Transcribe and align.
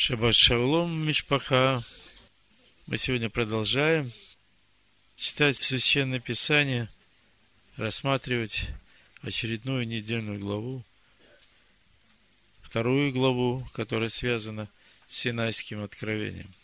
Шаббат 0.00 0.36
шалом, 0.36 1.04
Мишпаха. 1.04 1.82
Мы 2.86 2.96
сегодня 2.98 3.28
продолжаем 3.28 4.12
читать 5.16 5.56
Священное 5.56 6.20
Писание, 6.20 6.88
рассматривать 7.76 8.68
очередную 9.22 9.88
недельную 9.88 10.38
главу, 10.38 10.84
вторую 12.62 13.12
главу, 13.12 13.68
которая 13.72 14.08
связана 14.08 14.68
с 15.08 15.16
Синайским 15.16 15.82
откровением, 15.82 16.54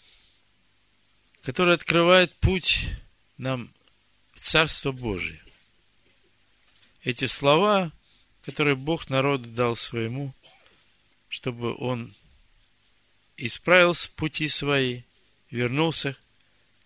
которая 1.43 1.75
открывает 1.75 2.32
путь 2.37 2.87
нам 3.37 3.69
в 4.35 4.39
Царство 4.39 4.93
Божие. 4.93 5.43
Эти 7.03 7.25
слова, 7.25 7.91
которые 8.43 8.77
Бог 8.77 9.11
народу 9.11 9.48
дал 9.48 9.75
своему, 9.75 10.32
чтобы 11.29 11.75
он 11.75 12.14
исправился 13.37 14.11
пути 14.12 14.48
свои, 14.48 15.02
вернулся 15.51 16.16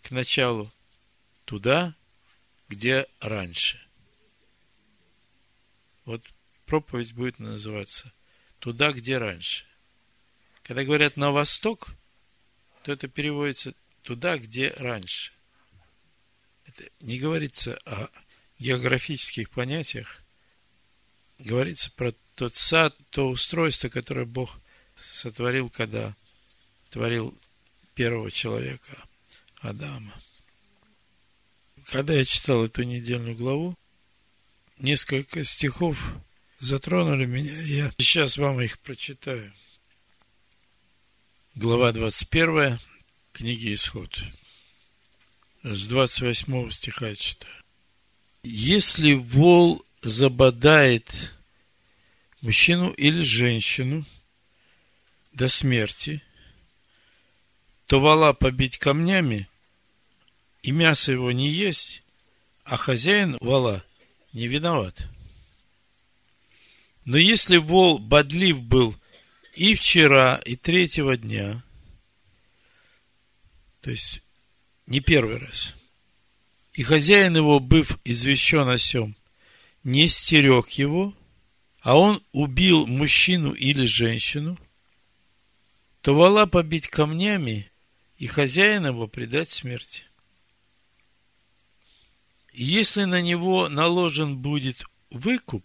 к 0.02 0.10
началу, 0.10 0.72
туда, 1.44 1.94
где 2.68 3.06
раньше. 3.20 3.80
Вот 6.04 6.22
проповедь 6.66 7.12
будет 7.12 7.38
называться 7.38 8.12
«Туда, 8.60 8.92
где 8.92 9.18
раньше». 9.18 9.64
Когда 10.62 10.84
говорят 10.84 11.16
«на 11.16 11.32
восток», 11.32 11.94
то 12.82 12.92
это 12.92 13.08
переводится 13.08 13.74
«туда, 14.02 14.38
где 14.38 14.70
раньше». 14.76 15.32
Это 16.66 16.84
не 17.00 17.18
говорится 17.18 17.78
о 17.84 18.08
географических 18.58 19.50
понятиях, 19.50 20.22
говорится 21.38 21.90
про 21.92 22.12
тот 22.34 22.54
сад, 22.54 22.96
то 23.10 23.28
устройство, 23.28 23.88
которое 23.88 24.26
Бог 24.26 24.60
сотворил, 24.96 25.70
когда 25.70 26.14
творил 26.90 27.36
первого 27.94 28.30
человека, 28.30 28.96
Адама. 29.60 30.14
Когда 31.86 32.14
я 32.14 32.24
читал 32.24 32.64
эту 32.64 32.82
недельную 32.82 33.34
главу, 33.34 33.74
несколько 34.78 35.44
стихов 35.44 35.98
затронули 36.58 37.26
меня. 37.26 37.52
Я 37.62 37.92
сейчас 37.98 38.36
вам 38.36 38.60
их 38.60 38.78
прочитаю. 38.80 39.52
Глава 41.54 41.92
21 41.92 42.78
книги 43.32 43.72
Исход. 43.72 44.16
С 45.62 45.88
28 45.88 46.70
стиха 46.70 47.14
читаю. 47.14 47.54
Если 48.44 49.14
вол 49.14 49.84
забодает 50.02 51.34
мужчину 52.42 52.90
или 52.90 53.22
женщину 53.22 54.04
до 55.32 55.48
смерти– 55.48 56.22
то 57.88 58.00
вала 58.00 58.34
побить 58.34 58.76
камнями, 58.76 59.48
и 60.62 60.72
мясо 60.72 61.10
его 61.10 61.32
не 61.32 61.48
есть, 61.48 62.02
а 62.62 62.76
хозяин 62.76 63.38
вала 63.40 63.82
не 64.34 64.46
виноват. 64.46 65.08
Но 67.06 67.16
если 67.16 67.56
вол 67.56 67.98
бодлив 67.98 68.60
был 68.60 68.94
и 69.54 69.74
вчера, 69.74 70.38
и 70.44 70.54
третьего 70.54 71.16
дня, 71.16 71.64
то 73.80 73.90
есть 73.90 74.20
не 74.86 75.00
первый 75.00 75.38
раз, 75.38 75.74
и 76.74 76.82
хозяин 76.82 77.36
его, 77.36 77.58
быв 77.58 77.98
извещен 78.04 78.68
о 78.68 78.76
сем, 78.76 79.16
не 79.82 80.08
стерег 80.08 80.68
его, 80.72 81.14
а 81.80 81.98
он 81.98 82.22
убил 82.32 82.86
мужчину 82.86 83.52
или 83.52 83.86
женщину, 83.86 84.58
то 86.02 86.14
вала 86.14 86.44
побить 86.44 86.88
камнями 86.88 87.70
и 88.18 88.26
хозяин 88.26 88.86
его 88.86 89.06
предать 89.06 89.48
смерти. 89.48 90.04
если 92.52 93.04
на 93.04 93.20
него 93.20 93.68
наложен 93.68 94.36
будет 94.36 94.84
выкуп, 95.10 95.64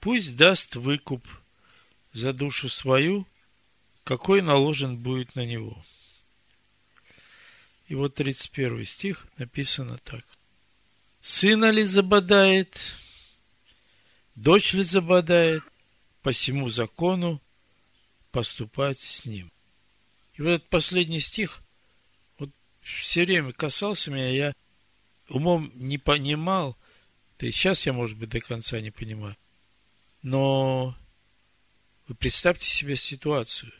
пусть 0.00 0.36
даст 0.36 0.76
выкуп 0.76 1.26
за 2.12 2.32
душу 2.32 2.70
свою, 2.70 3.26
какой 4.04 4.40
наложен 4.40 4.96
будет 4.96 5.34
на 5.34 5.44
него. 5.44 5.84
И 7.88 7.94
вот 7.94 8.14
31 8.14 8.86
стих 8.86 9.26
написано 9.36 9.98
так. 9.98 10.24
Сына 11.20 11.70
ли 11.70 11.84
забодает, 11.84 12.96
дочь 14.34 14.72
ли 14.72 14.82
забодает, 14.82 15.62
по 16.22 16.32
всему 16.32 16.70
закону 16.70 17.42
поступать 18.30 18.98
с 18.98 19.26
ним. 19.26 19.50
И 20.40 20.42
вот 20.42 20.52
этот 20.52 20.70
последний 20.70 21.20
стих, 21.20 21.62
вот 22.38 22.48
все 22.80 23.26
время 23.26 23.52
касался 23.52 24.10
меня, 24.10 24.30
я 24.30 24.54
умом 25.28 25.70
не 25.74 25.98
понимал, 25.98 26.78
да 27.38 27.46
и 27.46 27.50
сейчас 27.50 27.84
я, 27.84 27.92
может 27.92 28.16
быть, 28.16 28.30
до 28.30 28.40
конца 28.40 28.80
не 28.80 28.90
понимаю. 28.90 29.36
Но 30.22 30.96
вы 32.08 32.14
представьте 32.14 32.70
себе 32.70 32.96
ситуацию. 32.96 33.70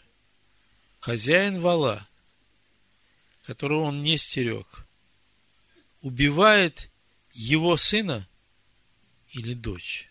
Хозяин 0.98 1.62
вала, 1.62 2.06
которого 3.44 3.84
он 3.84 4.02
не 4.02 4.18
стерег, 4.18 4.86
убивает 6.02 6.90
его 7.32 7.78
сына 7.78 8.28
или 9.30 9.54
дочь. 9.54 10.10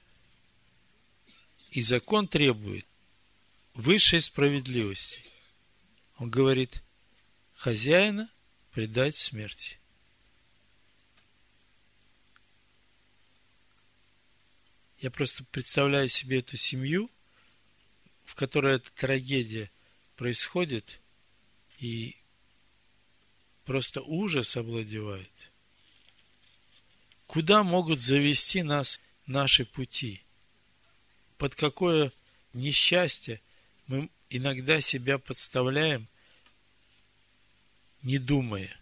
И 1.69 1.83
закон 1.83 2.27
требует 2.27 2.87
высшей 3.75 4.19
справедливости. 4.19 5.29
Он 6.19 6.29
говорит, 6.29 6.83
хозяина 7.55 8.29
предать 8.71 9.15
смерти. 9.15 9.79
Я 14.99 15.11
просто 15.11 15.45
представляю 15.45 16.09
себе 16.09 16.39
эту 16.39 16.57
семью, 16.57 17.09
в 18.25 18.35
которой 18.35 18.75
эта 18.75 18.91
трагедия 18.91 19.71
происходит, 20.17 20.99
и 21.77 22.17
просто 23.63 24.01
ужас 24.01 24.57
обладевает. 24.57 25.51
Куда 27.27 27.63
могут 27.63 28.01
завести 28.01 28.61
нас 28.61 28.99
наши 29.25 29.63
пути? 29.63 30.21
Под 31.37 31.55
какое 31.55 32.11
несчастье 32.51 33.41
мы 33.89 34.09
иногда 34.29 34.79
себя 34.79 35.17
подставляем, 35.17 36.07
не 38.03 38.19
думая. 38.19 38.73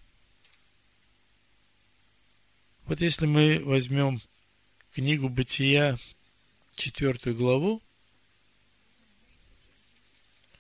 Вот 2.84 3.02
если 3.02 3.26
мы 3.26 3.64
возьмем 3.64 4.22
книгу 4.92 5.30
Бытия, 5.30 5.98
четвертую 6.76 7.36
главу, 7.36 7.82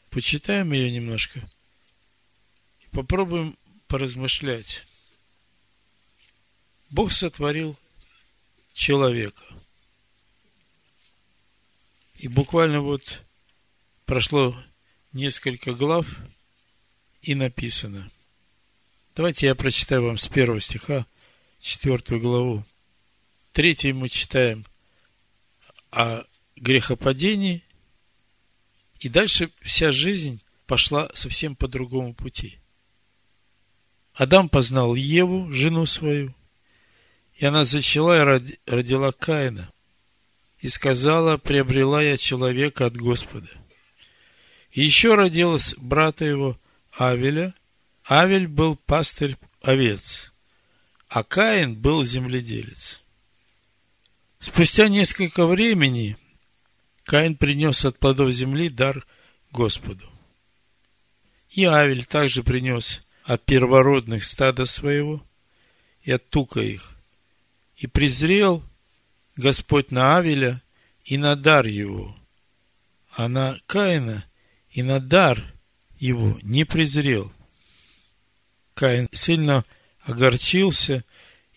почитаем 0.10 0.72
ее 0.72 0.92
немножко 0.92 1.48
попробуем 2.92 3.56
поразмышлять. 3.88 4.84
Бог 6.90 7.12
сотворил 7.12 7.78
человека. 8.74 9.44
И 12.16 12.28
буквально 12.28 12.82
вот 12.82 13.27
прошло 14.08 14.58
несколько 15.12 15.74
глав 15.74 16.08
и 17.22 17.36
написано. 17.36 18.10
Давайте 19.16 19.48
я 19.48 19.54
прочитаю 19.54 20.06
вам 20.06 20.18
с 20.18 20.28
первого 20.28 20.62
стиха 20.62 21.06
четвертую 21.60 22.22
главу. 22.22 22.64
Третий 23.52 23.92
мы 23.92 24.08
читаем 24.08 24.66
о 25.92 26.24
грехопадении, 26.56 27.64
и 29.00 29.10
дальше 29.10 29.52
вся 29.62 29.92
жизнь 29.92 30.42
пошла 30.68 31.10
совсем 31.14 31.56
по 31.56 31.68
другому 31.68 32.14
пути. 32.14 32.60
Адам 34.14 34.48
познал 34.48 34.96
Еву, 34.96 35.52
жену 35.52 35.86
свою, 35.86 36.34
и 37.36 37.46
она 37.46 37.66
зачала 37.66 38.38
и 38.38 38.58
родила 38.66 39.12
Каина, 39.12 39.72
и 40.60 40.70
сказала, 40.70 41.38
приобрела 41.38 42.02
я 42.02 42.16
человека 42.16 42.86
от 42.86 42.96
Господа– 42.96 43.50
еще 44.72 45.16
родилась 45.16 45.76
брата 45.78 46.26
его 46.26 46.58
Авеля. 46.92 47.54
Авель 48.10 48.48
был 48.48 48.78
пастырь 48.78 49.38
овец, 49.62 50.32
а 51.10 51.24
Каин 51.24 51.76
был 51.76 52.06
земледелец. 52.06 53.02
Спустя 54.40 54.88
несколько 54.88 55.46
времени 55.46 56.16
Каин 57.04 57.36
принес 57.36 57.84
от 57.86 58.00
плодов 58.00 58.32
земли 58.32 58.70
дар 58.70 59.06
Господу. 59.52 60.10
И 61.50 61.66
Авель 61.66 62.06
также 62.06 62.44
принес 62.44 63.02
от 63.24 63.44
первородных 63.46 64.24
стада 64.24 64.66
своего 64.66 65.22
и 66.02 66.12
от 66.12 66.30
тука 66.30 66.62
их. 66.62 66.96
И 67.76 67.88
презрел 67.88 68.64
Господь 69.36 69.92
на 69.92 70.18
Авеля 70.18 70.62
и 71.04 71.18
на 71.18 71.36
дар 71.36 71.66
его, 71.66 72.16
а 73.12 73.28
на 73.28 73.60
Каина 73.66 74.26
и 74.70 74.84
на 74.84 75.00
дар 75.00 75.44
его 75.98 76.38
не 76.44 76.66
презрел. 76.66 77.32
Каин 78.74 79.08
сильно 79.12 79.66
огорчился, 80.02 81.04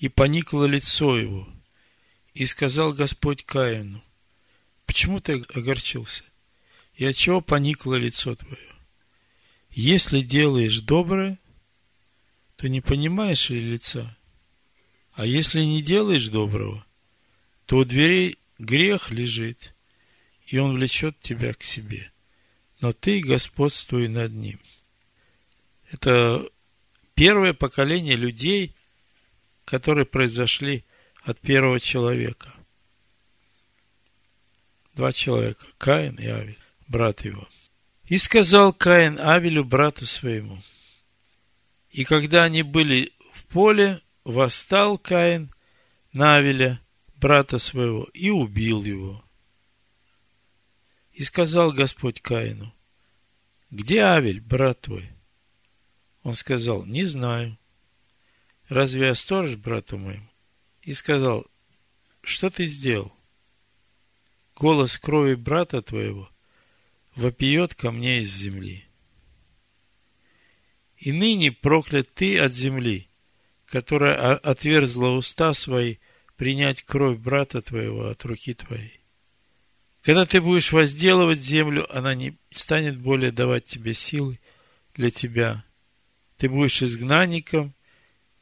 и 0.01 0.09
поникло 0.09 0.65
лицо 0.65 1.19
его. 1.19 1.47
И 2.33 2.47
сказал 2.47 2.95
Господь 2.95 3.45
Каину, 3.45 4.03
почему 4.87 5.21
ты 5.21 5.45
огорчился? 5.55 6.25
И 6.95 7.05
от 7.05 7.17
чего 7.17 7.43
поникло 7.43 7.95
лицо 7.97 8.35
твое? 8.35 8.75
Если 9.71 10.23
делаешь 10.23 10.81
доброе, 10.81 11.39
то 12.57 12.69
не 12.69 12.81
понимаешь 12.81 13.51
ли 13.51 13.61
лица? 13.61 14.17
А 15.13 15.27
если 15.27 15.61
не 15.61 15.83
делаешь 15.83 16.29
доброго, 16.29 16.85
то 17.67 17.77
у 17.77 17.85
дверей 17.85 18.39
грех 18.59 19.11
лежит, 19.11 19.75
и 20.47 20.59
он 20.59 20.75
влечет 20.75 21.21
тебя 21.21 21.53
к 21.53 21.63
себе. 21.63 22.10
Но 22.81 22.93
ты 22.93 23.21
господствуй 23.21 24.09
над 24.09 24.33
ним. 24.33 24.59
Это 25.91 26.49
первое 27.15 27.53
поколение 27.53 28.17
людей, 28.17 28.75
которые 29.65 30.07
произошли 30.07 30.85
от 31.23 31.39
первого 31.41 31.79
человека. 31.79 32.55
Два 34.95 35.13
человека, 35.13 35.67
Каин 35.79 36.17
и 36.17 36.27
Авель, 36.27 36.59
брат 36.89 37.25
его. 37.25 37.47
И 38.05 38.19
сказал 38.19 38.73
Каин 38.73 39.21
Авелю, 39.21 39.65
брату 39.65 40.07
своему. 40.07 40.61
И 41.91 42.05
когда 42.05 42.45
они 42.45 42.63
были 42.63 43.13
в 43.33 43.45
поле, 43.45 44.01
восстал 44.25 44.99
Каин 44.99 45.53
на 46.13 46.37
Авеля, 46.37 46.81
брата 47.17 47.59
своего, 47.59 48.05
и 48.15 48.31
убил 48.31 48.83
его. 48.83 49.25
И 51.21 51.25
сказал 51.25 51.71
Господь 51.71 52.23
Каину, 52.23 52.75
где 53.71 54.05
Авель, 54.05 54.41
брат 54.41 54.81
твой? 54.81 55.07
Он 56.23 56.35
сказал, 56.35 56.87
не 56.87 57.05
знаю. 57.05 57.59
Разве 58.71 59.09
я 59.09 59.15
сторож 59.15 59.57
брату 59.57 59.99
моему? 59.99 60.27
И 60.81 60.95
сказал, 60.95 61.47
что 62.23 62.49
ты 62.49 62.65
сделал? 62.65 63.13
Голос 64.57 64.97
крови 64.97 65.35
брата 65.35 65.83
твоего 65.83 66.31
вопиет 67.15 67.75
ко 67.75 67.91
мне 67.91 68.21
из 68.21 68.33
земли. 68.33 68.87
И 70.97 71.13
ныне 71.13 71.53
проклят 71.53 72.15
ты 72.15 72.39
от 72.39 72.55
земли, 72.55 73.11
которая 73.67 74.37
отверзла 74.37 75.11
уста 75.11 75.53
свои 75.53 75.97
принять 76.37 76.81
кровь 76.81 77.19
брата 77.19 77.61
твоего 77.61 78.07
от 78.07 78.25
руки 78.25 78.55
твоей. 78.55 79.00
Когда 80.03 80.25
ты 80.25 80.41
будешь 80.41 80.73
возделывать 80.73 81.41
землю, 81.41 81.87
она 81.95 82.15
не 82.15 82.37
станет 82.51 82.99
более 82.99 83.33
давать 83.33 83.65
тебе 83.65 83.93
силы 83.93 84.41
для 84.95 85.11
тебя. 85.11 85.65
Ты 86.39 86.49
будешь 86.49 86.83
изгнанником 86.83 87.75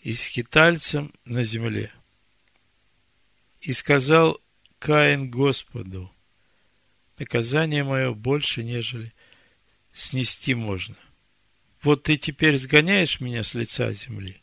и 0.03 0.15
скитальцем 0.15 1.13
на 1.25 1.43
земле. 1.43 1.93
И 3.61 3.73
сказал 3.73 4.41
Каин 4.79 5.31
Господу, 5.31 6.13
наказание 7.19 7.83
мое 7.83 8.13
больше, 8.13 8.63
нежели 8.63 9.13
снести 9.93 10.55
можно. 10.55 10.97
Вот 11.83 12.05
ты 12.05 12.17
теперь 12.17 12.57
сгоняешь 12.57 13.21
меня 13.21 13.43
с 13.43 13.55
лица 13.55 13.93
земли, 13.93 14.41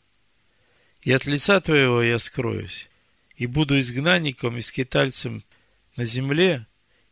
и 1.00 1.12
от 1.12 1.26
лица 1.26 1.60
твоего 1.60 2.02
я 2.02 2.18
скроюсь, 2.18 2.88
и 3.36 3.46
буду 3.46 3.78
изгнанником 3.80 4.58
и 4.58 4.62
скитальцем 4.62 5.42
на 5.96 6.04
земле, 6.04 6.66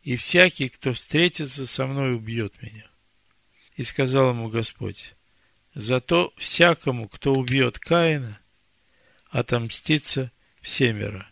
и 0.05 0.17
всякий, 0.17 0.69
кто 0.69 0.93
встретится 0.93 1.65
со 1.65 1.87
мной, 1.87 2.13
убьет 2.13 2.61
меня. 2.61 2.85
И 3.75 3.83
сказал 3.83 4.29
ему 4.29 4.49
Господь, 4.49 5.15
зато 5.73 6.31
всякому, 6.37 7.09
кто 7.09 7.33
убьет 7.33 7.79
Каина, 7.79 8.39
отомстится 9.31 10.31
всемеро. 10.61 11.27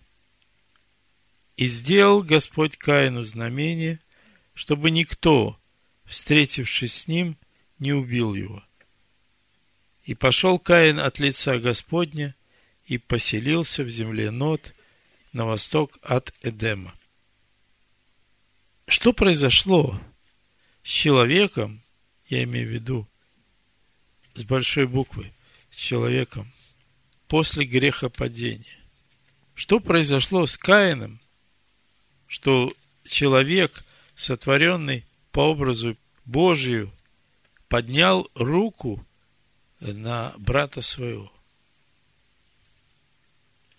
И 1.56 1.68
сделал 1.68 2.24
Господь 2.24 2.76
Каину 2.76 3.24
знамение, 3.24 4.00
чтобы 4.56 4.90
никто, 4.90 5.60
встретившись 6.06 6.96
с 6.96 7.08
ним, 7.08 7.38
не 7.78 7.94
убил 7.94 8.34
его. 8.34 8.64
И 10.04 10.16
пошел 10.16 10.58
Каин 10.58 11.00
от 11.00 11.20
лица 11.20 11.60
Господня 11.60 12.36
и 12.86 12.98
поселился 12.98 13.84
в 13.84 13.90
земле 13.92 14.32
Нот 14.32 14.74
на 15.32 15.46
восток 15.46 16.00
от 16.02 16.34
Эдема. 16.42 16.96
Что 18.94 19.12
произошло 19.12 20.00
с 20.84 20.88
человеком, 20.88 21.82
я 22.28 22.44
имею 22.44 22.70
в 22.70 22.72
виду, 22.72 23.08
с 24.36 24.44
большой 24.44 24.86
буквы, 24.86 25.34
с 25.72 25.78
человеком, 25.78 26.54
после 27.28 27.66
грехопадения? 27.66 28.78
Что 29.56 29.80
произошло 29.80 30.46
с 30.46 30.60
Каином, 30.60 31.20
что 32.28 32.72
человек, 33.04 33.84
сотворенный 34.14 35.08
по 35.32 35.40
образу 35.40 35.98
Божию, 36.26 36.94
поднял 37.70 38.30
руку 38.36 39.04
на 39.80 40.36
брата 40.38 40.84
своего? 40.84 41.34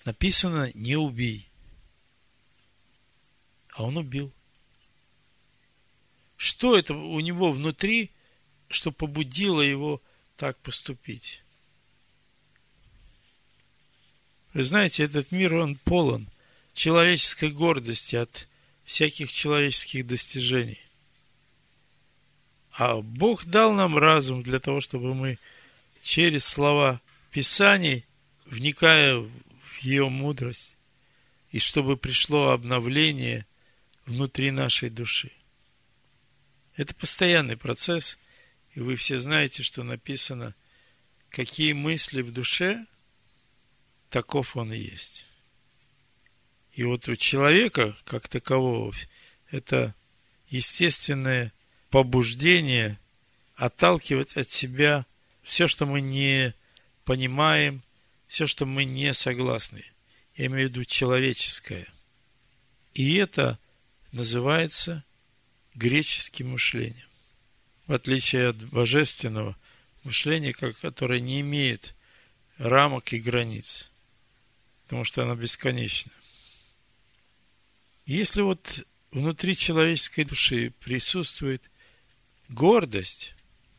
Написано, 0.05 0.73
не 0.75 0.97
убей. 0.97 1.49
А 3.75 3.85
он 3.85 3.97
убил. 3.97 4.35
Что 6.45 6.77
это 6.77 6.93
у 6.93 7.21
него 7.21 7.53
внутри, 7.53 8.11
что 8.69 8.93
побудило 8.93 9.63
его 9.63 10.03
так 10.37 10.59
поступить? 10.59 11.43
Вы 14.53 14.65
знаете, 14.65 15.05
этот 15.05 15.33
мир, 15.33 15.55
он 15.55 15.77
полон 15.77 16.29
человеческой 16.75 17.51
гордости 17.51 18.17
от 18.17 18.47
всяких 18.85 19.33
человеческих 19.33 20.07
достижений. 20.07 20.83
А 22.73 23.01
Бог 23.01 23.47
дал 23.47 23.73
нам 23.73 23.97
разум 23.97 24.43
для 24.43 24.61
того, 24.61 24.83
чтобы 24.83 25.15
мы 25.15 25.39
через 26.03 26.45
слова 26.45 27.01
Писаний, 27.31 28.05
вникая 28.45 29.17
в 29.17 29.31
ее 29.81 30.11
мудрость, 30.11 30.77
и 31.53 31.59
чтобы 31.59 31.97
пришло 31.97 32.51
обновление 32.51 33.47
внутри 34.05 34.51
нашей 34.51 34.91
души. 34.91 35.33
Это 36.77 36.95
постоянный 36.95 37.57
процесс, 37.57 38.19
и 38.73 38.81
вы 38.81 38.97
все 38.97 39.21
знаете, 39.21 39.63
что 39.63 39.85
написано, 39.85 40.55
какие 41.31 41.73
мысли 41.73 42.23
в 42.23 42.33
душе, 42.33 42.85
таков 44.11 44.57
он 44.57 44.73
и 44.73 44.79
есть. 44.79 45.27
И 46.73 46.83
вот 46.83 47.09
у 47.09 47.17
человека, 47.17 47.97
как 48.05 48.29
такового, 48.29 48.93
это 49.51 49.95
естественное 50.49 51.53
побуждение 51.91 52.99
отталкивать 53.55 54.37
от 54.37 54.51
себя 54.51 55.07
все, 55.43 55.69
что 55.69 55.87
мы 55.87 56.01
не 56.01 56.55
понимаем, 57.05 57.85
все, 58.27 58.49
что 58.49 58.67
мы 58.67 58.85
не 58.85 59.15
согласны. 59.15 59.85
Я 60.35 60.47
имею 60.47 60.69
в 60.69 60.71
виду 60.73 60.85
человеческое. 60.85 61.87
И 62.95 63.15
это 63.17 63.61
называется 64.11 65.05
греческим 65.75 66.51
мышлением. 66.51 67.09
В 67.87 67.93
отличие 67.93 68.49
от 68.49 68.65
божественного 68.69 69.57
мышления, 70.05 70.53
которое 70.53 71.21
не 71.21 71.41
имеет 71.41 71.95
рамок 72.57 73.13
и 73.13 73.19
границ, 73.19 73.91
потому 74.85 75.05
что 75.05 75.23
оно 75.23 75.35
бесконечно. 75.35 76.13
Если 78.07 78.43
вот 78.43 78.87
внутри 79.11 79.57
человеческой 79.57 80.25
души 80.25 80.73
присутствует 80.81 81.71
гордость, 82.49 83.35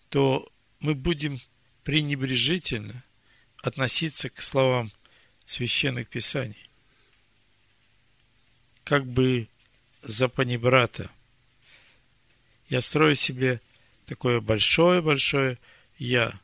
то 0.10 0.52
мы 0.80 0.94
будем 0.94 1.40
пренебрежительно 1.84 3.04
относиться 3.62 4.30
к 4.30 4.42
словам 4.42 4.92
священных 5.46 6.08
писаний. 6.08 6.70
Как 8.84 9.06
бы 9.06 9.48
за 10.04 10.28
панибрата– 10.28 11.10
я 12.67 12.81
строю 12.81 13.15
себе 13.15 13.62
такое 14.05 14.41
большое-большое 14.41 15.57
«я». 15.98 16.39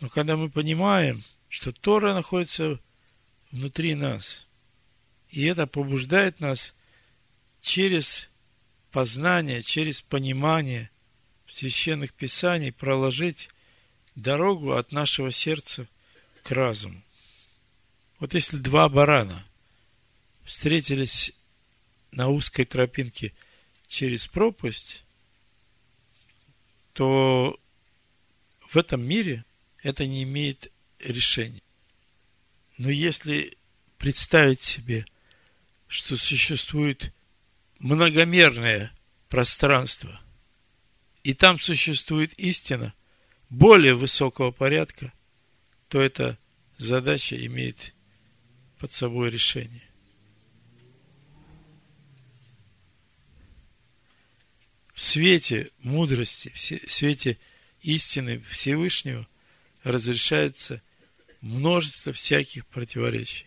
Но 0.00 0.08
когда 0.08 0.36
мы 0.36 0.50
понимаем, 0.50 1.22
что 1.48 1.72
Тора 1.72 2.14
находится 2.14 2.80
внутри 3.50 3.94
нас, 3.94 4.46
и 5.30 5.44
это 5.44 5.66
побуждает 5.66 6.40
нас 6.40 6.74
через 7.60 8.28
познание, 8.90 9.62
через 9.62 10.02
понимание 10.02 10.90
священных 11.48 12.12
писаний 12.12 12.72
проложить 12.72 13.48
дорогу 14.16 14.72
от 14.72 14.90
нашего 14.90 15.30
сердца 15.30 15.86
к 16.42 16.50
разуму. 16.50 17.00
Вот 18.18 18.34
если 18.34 18.56
два 18.56 18.88
барана 18.88 19.44
встретились 20.44 21.32
на 22.10 22.28
узкой 22.28 22.64
тропинке– 22.64 23.32
через 23.92 24.26
пропасть, 24.26 25.04
то 26.94 27.60
в 28.66 28.78
этом 28.78 29.02
мире 29.04 29.44
это 29.82 30.06
не 30.06 30.22
имеет 30.22 30.72
решения. 30.98 31.60
Но 32.78 32.88
если 32.88 33.58
представить 33.98 34.60
себе, 34.60 35.04
что 35.88 36.16
существует 36.16 37.12
многомерное 37.80 38.96
пространство, 39.28 40.18
и 41.22 41.34
там 41.34 41.60
существует 41.60 42.32
истина 42.38 42.94
более 43.50 43.94
высокого 43.94 44.52
порядка, 44.52 45.12
то 45.88 46.00
эта 46.00 46.38
задача 46.78 47.36
имеет 47.44 47.94
под 48.78 48.90
собой 48.90 49.30
решение. 49.30 49.91
Свете 55.12 55.70
мудрости, 55.80 56.48
в 56.54 56.90
свете 56.90 57.38
истины 57.82 58.40
Всевышнего 58.48 59.28
разрешается 59.82 60.80
множество 61.42 62.14
всяких 62.14 62.66
противоречий. 62.66 63.46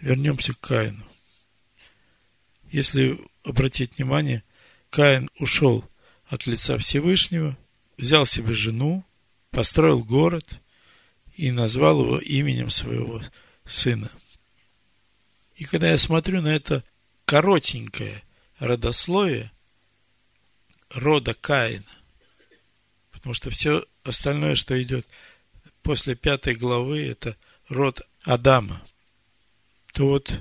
Вернемся 0.00 0.54
к 0.54 0.60
Каину. 0.60 1.06
Если 2.72 3.20
обратить 3.44 3.96
внимание, 3.96 4.42
Каин 4.90 5.30
ушел 5.38 5.88
от 6.26 6.46
лица 6.48 6.78
Всевышнего, 6.78 7.56
взял 7.96 8.26
себе 8.26 8.54
жену, 8.54 9.04
построил 9.50 10.02
город 10.02 10.60
и 11.36 11.52
назвал 11.52 12.02
его 12.02 12.18
именем 12.18 12.70
своего 12.70 13.22
сына. 13.64 14.10
И 15.62 15.64
когда 15.64 15.90
я 15.90 15.96
смотрю 15.96 16.42
на 16.42 16.48
это 16.48 16.82
коротенькое 17.24 18.24
родословие 18.58 19.52
рода 20.90 21.34
Каина, 21.34 21.86
потому 23.12 23.32
что 23.32 23.48
все 23.50 23.86
остальное, 24.02 24.56
что 24.56 24.82
идет 24.82 25.06
после 25.84 26.16
пятой 26.16 26.56
главы, 26.56 27.06
это 27.06 27.36
род 27.68 28.02
Адама, 28.22 28.84
то 29.92 30.08
вот 30.08 30.32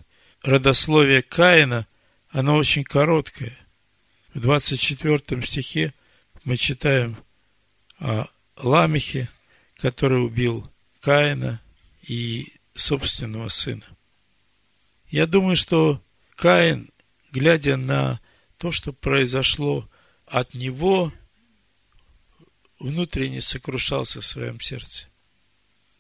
родословие 0.42 1.22
Каина, 1.22 1.86
оно 2.30 2.56
очень 2.56 2.84
короткое. 2.84 3.56
В 4.34 4.40
24 4.40 5.44
стихе 5.44 5.94
мы 6.46 6.58
читаем 6.58 7.16
о 8.00 8.25
Ламехе, 8.58 9.30
который 9.75 10.25
убил 10.25 10.68
Каина 11.00 11.62
и 12.01 12.51
собственного 12.74 13.50
сына. 13.50 13.86
Я 15.12 15.27
думаю, 15.27 15.58
что 15.58 16.01
Каин, 16.38 16.89
глядя 17.32 17.75
на 17.75 18.22
то, 18.58 18.72
что 18.72 18.94
произошло 18.94 19.88
от 20.25 20.53
него, 20.53 21.12
внутренне 22.80 23.41
сокрушался 23.41 24.22
в 24.22 24.25
своем 24.25 24.62
сердце. 24.62 25.08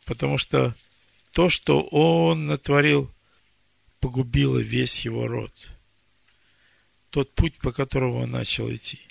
Потому 0.05 0.37
что 0.37 0.73
то, 1.33 1.49
что 1.49 1.81
он 1.83 2.47
натворил, 2.47 3.11
погубило 3.99 4.59
весь 4.59 5.03
его 5.03 5.27
род. 5.27 5.53
Тот 7.09 7.33
путь, 7.35 7.57
по 7.57 7.73
которому 7.73 8.19
он 8.21 8.31
начал 8.31 8.73
идти. 8.73 9.01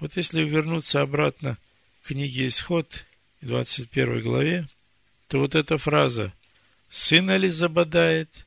Вот 0.00 0.16
если 0.16 0.42
вернуться 0.42 1.02
обратно 1.02 1.56
к 2.02 2.08
книге 2.08 2.48
Исход, 2.48 3.06
21 3.42 4.22
главе, 4.24 4.68
то 5.28 5.38
вот 5.38 5.54
эта 5.54 5.78
фраза 5.78 6.32
«Сына 6.88 7.36
ли 7.36 7.50
забодает, 7.50 8.46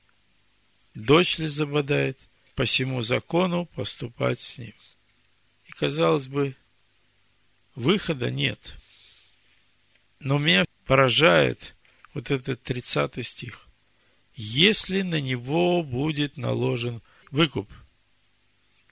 дочь 0.94 1.38
ли 1.38 1.48
забодает, 1.48 2.18
по 2.56 2.66
всему 2.66 3.02
закону 3.02 3.66
поступать 3.66 4.40
с 4.40 4.58
ним». 4.58 4.74
И, 5.66 5.72
казалось 5.72 6.28
бы, 6.28 6.56
выхода 7.76 8.32
нет. 8.32 8.78
Но 10.20 10.38
меня 10.38 10.66
поражает 10.86 11.76
вот 12.14 12.32
этот 12.32 12.62
30 12.64 13.26
стих. 13.26 13.68
Если 14.36 15.02
на 15.02 15.22
него 15.22 15.84
будет 15.84 16.38
наложен 16.38 17.02
выкуп, 17.32 17.70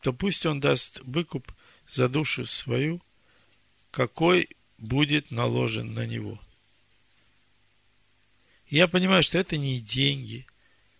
то 0.01 0.13
пусть 0.13 0.45
он 0.45 0.59
даст 0.59 0.99
выкуп 1.03 1.51
за 1.89 2.07
душу 2.09 2.45
свою, 2.45 3.01
какой 3.91 4.49
будет 4.77 5.31
наложен 5.31 5.93
на 5.93 6.05
него. 6.05 6.39
Я 8.69 8.87
понимаю, 8.87 9.23
что 9.23 9.37
это 9.37 9.57
не 9.57 9.79
деньги, 9.79 10.45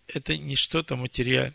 это 0.06 0.36
не 0.36 0.56
что-то 0.56 0.96
материальное. 0.96 1.54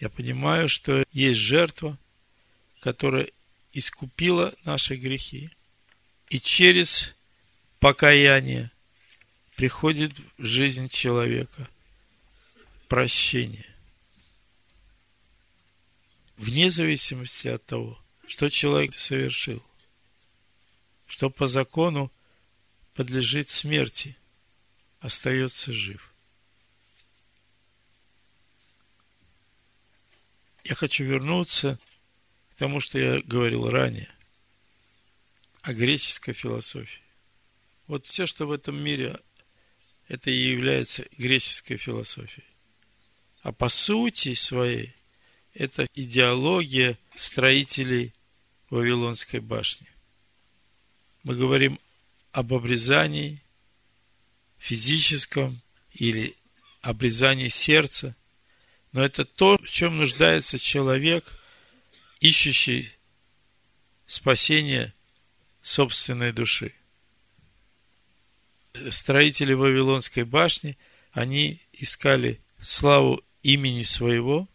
Я 0.00 0.08
понимаю, 0.08 0.68
что 0.68 1.04
есть 1.12 1.38
жертва, 1.38 1.98
которая 2.80 3.28
искупила 3.72 4.54
наши 4.64 4.96
грехи. 4.96 5.50
И 6.28 6.40
через 6.40 7.14
покаяние 7.78 8.70
приходит 9.56 10.12
в 10.38 10.44
жизнь 10.44 10.88
человека 10.88 11.68
прощение. 12.88 13.66
Вне 16.36 16.70
зависимости 16.70 17.48
от 17.48 17.64
того, 17.66 18.00
что 18.26 18.48
человек 18.48 18.94
совершил, 18.94 19.62
что 21.06 21.28
по 21.28 21.46
закону 21.46 22.10
подлежит 22.94 23.50
смерти, 23.50 24.16
остается 25.00 25.72
жив. 25.72 26.12
Я 30.64 30.74
хочу 30.74 31.04
вернуться 31.04 31.78
к 32.50 32.54
тому, 32.56 32.80
что 32.80 32.98
я 32.98 33.22
говорил 33.22 33.68
ранее, 33.70 34.08
о 35.62 35.72
греческой 35.72 36.34
философии. 36.34 37.02
Вот 37.86 38.06
все, 38.06 38.26
что 38.26 38.46
в 38.46 38.52
этом 38.52 38.80
мире, 38.80 39.18
это 40.08 40.30
и 40.30 40.50
является 40.50 41.06
греческой 41.16 41.76
философией. 41.76 42.46
А 43.42 43.52
по 43.52 43.68
сути 43.68 44.34
своей, 44.34 44.94
это 45.54 45.86
идеология 45.94 46.98
строителей 47.16 48.12
Вавилонской 48.68 49.40
башни. 49.40 49.88
Мы 51.22 51.34
говорим 51.34 51.78
об 52.32 52.52
обрезании 52.54 53.42
физическом 54.58 55.62
или 55.92 56.36
обрезании 56.82 57.48
сердца, 57.48 58.16
но 58.92 59.02
это 59.02 59.24
то, 59.24 59.58
в 59.58 59.68
чем 59.68 59.98
нуждается 59.98 60.58
человек, 60.58 61.38
ищущий 62.20 62.92
спасение 64.06 64.92
собственной 65.62 66.32
души. 66.32 66.74
Строители 68.90 69.52
Вавилонской 69.52 70.24
башни, 70.24 70.76
они 71.12 71.60
искали 71.72 72.40
славу 72.60 73.22
имени 73.42 73.82
своего, 73.82 74.48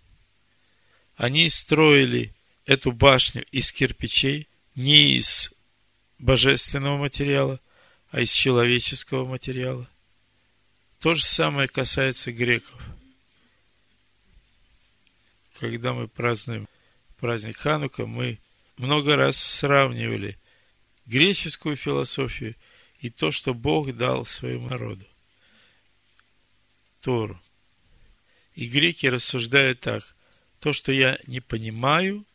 они 1.15 1.49
строили 1.49 2.33
эту 2.65 2.91
башню 2.91 3.45
из 3.51 3.71
кирпичей, 3.71 4.47
не 4.75 5.17
из 5.17 5.53
божественного 6.19 6.97
материала, 6.97 7.59
а 8.15 8.21
из 8.21 8.31
человеческого 8.31 9.25
материала. 9.25 9.89
То 10.99 11.15
же 11.15 11.25
самое 11.25 11.67
касается 11.67 12.31
греков. 12.31 12.81
Когда 15.59 15.93
мы 15.93 16.07
празднуем 16.07 16.69
праздник 17.17 17.57
Ханука, 17.57 18.05
мы 18.05 18.39
много 18.77 19.17
раз 19.17 19.35
сравнивали 19.35 20.37
греческую 21.05 21.75
философию 21.75 22.55
и 23.01 23.09
то, 23.09 23.31
что 23.31 23.53
Бог 23.53 23.91
дал 23.91 24.25
своему 24.25 24.69
народу. 24.69 25.05
Тору. 27.01 27.37
И 28.53 28.69
греки 28.69 29.07
рассуждают 29.07 29.81
так. 29.81 30.15
То, 30.61 30.71
что 30.71 30.93
я 30.93 31.19
не 31.27 31.41
понимаю, 31.41 32.25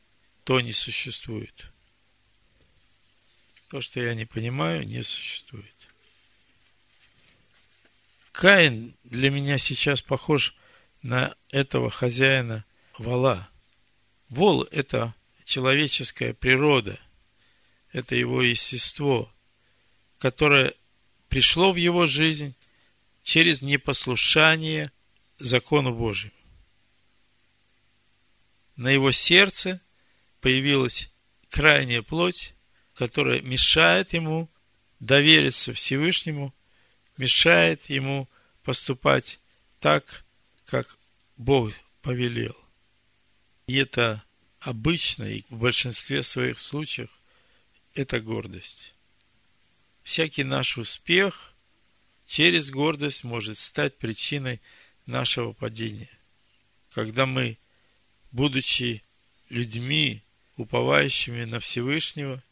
то 0.44 0.60
не 0.60 0.74
существует. 0.74 1.69
То, 3.70 3.80
что 3.80 4.00
я 4.00 4.14
не 4.14 4.24
понимаю, 4.26 4.84
не 4.84 5.04
существует. 5.04 5.64
Каин 8.32 8.96
для 9.04 9.30
меня 9.30 9.58
сейчас 9.58 10.02
похож 10.02 10.56
на 11.02 11.36
этого 11.50 11.88
хозяина 11.88 12.64
вала. 12.98 13.48
Вол– 14.28 14.64
это 14.72 15.14
человеческая 15.44 16.34
природа, 16.34 16.98
это 17.92 18.16
его 18.16 18.42
естество, 18.42 19.32
которое 20.18 20.74
пришло 21.28 21.72
в 21.72 21.76
его 21.76 22.06
жизнь 22.06 22.56
через 23.22 23.62
непослушание 23.62 24.90
закону 25.38 25.94
Божьему. 25.94 26.34
На 28.74 28.88
его 28.88 29.12
сердце 29.12 29.80
появилась 30.40 31.08
крайняя 31.50 32.02
плоть, 32.02 32.54
которая 33.00 33.40
мешает 33.40 34.12
ему 34.12 34.46
довериться 34.98 35.72
Всевышнему, 35.72 36.54
мешает 37.16 37.88
ему 37.88 38.28
поступать 38.62 39.40
так, 39.78 40.22
как 40.66 40.98
Бог 41.38 41.72
повелел. 42.02 42.54
И 43.66 43.76
это 43.76 44.22
обычно 44.58 45.24
и 45.24 45.44
в 45.48 45.56
большинстве 45.60 46.22
своих 46.22 46.58
случаев 46.58 47.08
это 47.94 48.20
гордость. 48.20 48.92
Всякий 50.02 50.44
наш 50.44 50.76
успех 50.76 51.54
через 52.26 52.68
гордость 52.68 53.24
может 53.24 53.56
стать 53.56 53.96
причиной 53.96 54.60
нашего 55.06 55.54
падения. 55.54 56.10
Когда 56.90 57.24
мы, 57.24 57.56
будучи 58.30 59.02
людьми, 59.48 60.22
уповающими 60.58 61.44
на 61.44 61.60
Всевышнего, 61.60 62.44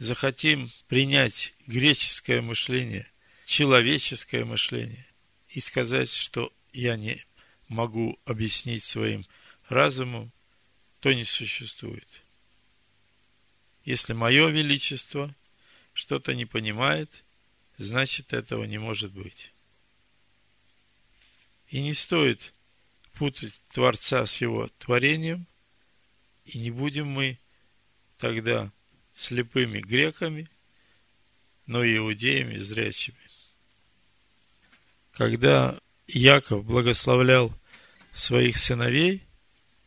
захотим 0.00 0.72
принять 0.88 1.52
греческое 1.66 2.40
мышление, 2.40 3.06
человеческое 3.44 4.44
мышление 4.44 5.06
и 5.50 5.60
сказать, 5.60 6.10
что 6.10 6.52
я 6.72 6.96
не 6.96 7.24
могу 7.68 8.18
объяснить 8.24 8.82
своим 8.82 9.26
разумом, 9.68 10.32
то 11.00 11.12
не 11.12 11.24
существует. 11.24 12.08
Если 13.84 14.14
мое 14.14 14.48
величество 14.48 15.34
что-то 15.92 16.34
не 16.34 16.46
понимает, 16.46 17.22
значит 17.76 18.32
этого 18.32 18.64
не 18.64 18.78
может 18.78 19.12
быть. 19.12 19.52
И 21.68 21.82
не 21.82 21.92
стоит 21.92 22.54
путать 23.14 23.54
Творца 23.68 24.26
с 24.26 24.40
его 24.40 24.68
творением, 24.78 25.46
и 26.46 26.58
не 26.58 26.70
будем 26.70 27.06
мы 27.06 27.38
тогда 28.18 28.72
слепыми 29.20 29.80
греками, 29.80 30.48
но 31.66 31.84
и 31.84 31.96
иудеями 31.96 32.56
зрячими. 32.58 33.18
Когда 35.12 35.78
Яков 36.06 36.64
благословлял 36.64 37.52
своих 38.12 38.56
сыновей, 38.56 39.22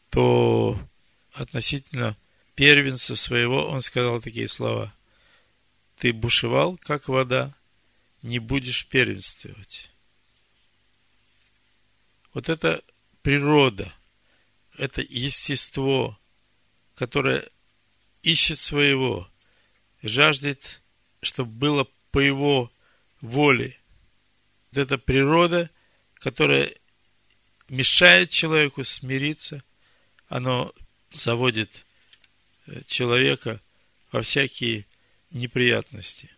то 0.10 0.80
относительно 1.34 2.16
первенца 2.56 3.16
своего 3.16 3.66
он 3.68 3.82
сказал 3.82 4.22
такие 4.22 4.48
слова. 4.48 4.94
Ты 5.98 6.14
бушевал, 6.14 6.78
как 6.78 7.08
вода, 7.08 7.56
не 8.22 8.40
будешь 8.40 8.86
первенствовать. 8.86 9.90
Вот 12.34 12.50
это 12.50 12.82
природа, 13.22 13.94
это 14.78 15.02
естество, 15.02 16.18
которое 16.96 17.48
ищет 18.24 18.58
своего, 18.58 19.30
жаждет, 20.02 20.82
чтобы 21.22 21.52
было 21.52 21.88
по 22.12 22.20
его 22.20 22.72
воле. 23.22 23.78
Вот 24.72 24.80
эта 24.80 24.98
природа, 24.98 25.70
которая 26.16 26.72
мешает 27.70 28.30
человеку 28.30 28.84
смириться, 28.84 29.64
оно 30.28 30.74
заводит 31.12 31.86
э, 32.66 32.82
человека 32.88 33.62
во 34.12 34.22
всякие 34.24 34.86
неприятности. 35.32 36.30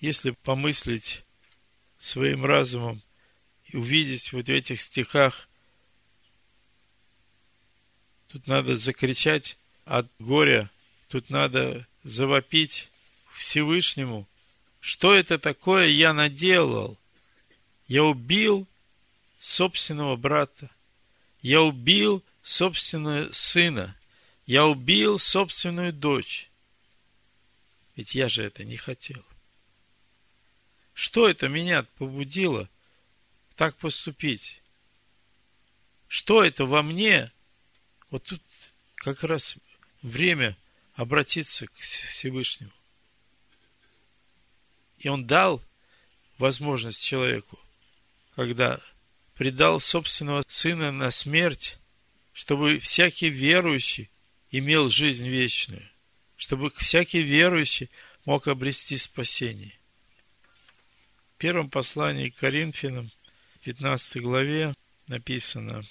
Если 0.00 0.30
помыслить 0.30 1.24
своим 1.98 2.46
разумом 2.46 3.02
и 3.66 3.76
увидеть 3.76 4.32
вот 4.32 4.46
в 4.46 4.50
этих 4.50 4.80
стихах, 4.80 5.49
тут 8.32 8.46
надо 8.46 8.76
закричать 8.76 9.56
от 9.84 10.06
горя, 10.18 10.70
тут 11.08 11.30
надо 11.30 11.86
завопить 12.02 12.88
Всевышнему, 13.34 14.26
что 14.80 15.14
это 15.14 15.38
такое 15.38 15.86
я 15.86 16.12
наделал? 16.12 16.98
Я 17.86 18.04
убил 18.04 18.66
собственного 19.38 20.16
брата. 20.16 20.70
Я 21.42 21.62
убил 21.62 22.24
собственного 22.42 23.32
сына. 23.32 23.96
Я 24.46 24.66
убил 24.66 25.18
собственную 25.18 25.92
дочь. 25.92 26.48
Ведь 27.96 28.14
я 28.14 28.28
же 28.28 28.42
это 28.42 28.64
не 28.64 28.76
хотел. 28.76 29.22
Что 30.94 31.28
это 31.28 31.48
меня 31.48 31.84
побудило 31.98 32.68
так 33.56 33.76
поступить? 33.76 34.60
Что 36.08 36.42
это 36.42 36.64
во 36.64 36.82
мне? 36.82 37.30
Вот 38.10 38.24
тут 38.24 38.42
как 38.96 39.22
раз 39.24 39.56
время 40.02 40.56
обратиться 40.94 41.66
к 41.66 41.74
Всевышнему. 41.74 42.72
И 44.98 45.08
он 45.08 45.26
дал 45.26 45.62
возможность 46.38 47.02
человеку, 47.02 47.58
когда 48.34 48.80
предал 49.34 49.80
собственного 49.80 50.44
сына 50.46 50.92
на 50.92 51.10
смерть, 51.10 51.78
чтобы 52.32 52.78
всякий 52.78 53.30
верующий 53.30 54.10
имел 54.50 54.88
жизнь 54.88 55.28
вечную, 55.28 55.88
чтобы 56.36 56.70
всякий 56.70 57.22
верующий 57.22 57.88
мог 58.24 58.48
обрести 58.48 58.98
спасение. 58.98 59.72
В 61.34 61.38
первом 61.38 61.70
послании 61.70 62.28
к 62.28 62.36
Коринфянам, 62.36 63.10
15 63.62 64.20
главе, 64.20 64.74
написано, 65.06 65.84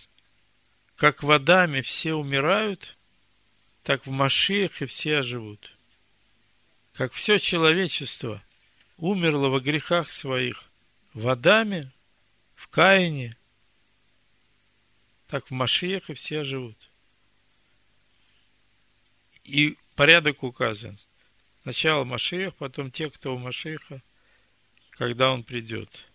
«Как 0.99 1.23
водами 1.23 1.79
все 1.79 2.13
умирают, 2.13 2.97
так 3.83 4.05
в 4.05 4.11
Машиях 4.11 4.81
и 4.81 4.85
все 4.85 5.19
оживут. 5.19 5.77
Как 6.91 7.13
все 7.13 7.39
человечество 7.39 8.43
умерло 8.97 9.47
во 9.47 9.61
грехах 9.61 10.11
своих 10.11 10.69
водами, 11.13 11.89
в 12.53 12.67
Каине, 12.67 13.37
так 15.27 15.49
в 15.49 15.51
Машиях 15.51 16.09
и 16.09 16.15
все 16.15 16.43
живут. 16.43 16.75
И 19.45 19.77
порядок 19.95 20.43
указан. 20.43 20.99
Сначала 21.61 22.03
Машиях, 22.03 22.55
потом 22.55 22.91
те, 22.91 23.09
кто 23.09 23.33
у 23.33 23.39
Машиха, 23.39 24.01
когда 24.91 25.31
он 25.31 25.45
придет. 25.45 26.09